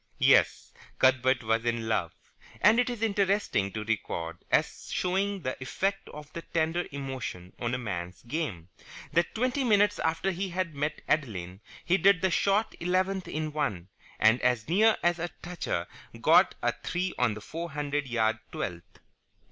[0.17, 2.15] Yes, Cuthbert was in love:
[2.59, 7.75] and it is interesting to record, as showing the effect of the tender emotion on
[7.75, 8.69] a man's game,
[9.13, 13.89] that twenty minutes after he had met Adeline he did the short eleventh in one,
[14.19, 15.85] and as near as a toucher
[16.19, 19.01] got a three on the four hundred yard twelfth.